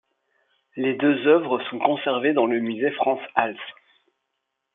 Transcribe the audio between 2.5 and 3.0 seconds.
Musée